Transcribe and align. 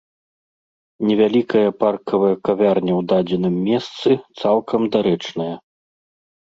Невялікая 1.09 1.69
паркавая 1.83 2.33
кавярня 2.51 2.93
ў 2.99 3.13
дадзеным 3.13 3.55
месцы 3.69 4.09
цалкам 4.39 4.81
дарэчная. 4.99 5.51